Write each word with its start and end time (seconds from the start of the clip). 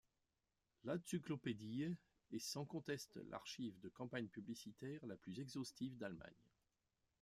L’AdZyklopädie 0.83 1.95
est 2.31 2.39
sans 2.39 2.65
conteste 2.65 3.19
l’archive 3.29 3.79
de 3.81 3.89
campagnes 3.89 4.29
publicitaires 4.29 5.05
la 5.05 5.15
plus 5.15 5.39
exhaustive 5.39 5.95
d’Allemagne. 5.95 6.49